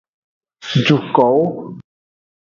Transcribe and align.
Dukowo. 0.85 1.43